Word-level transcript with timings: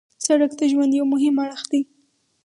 سړک 0.25 0.51
د 0.59 0.61
ژوند 0.71 0.91
یو 0.97 1.05
مهم 1.13 1.35
اړخ 1.45 1.61
دی. 1.71 1.81